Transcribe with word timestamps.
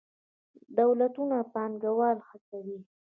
دولتونه 0.77 1.37
پانګوال 1.53 2.17
هڅوي. 2.27 2.79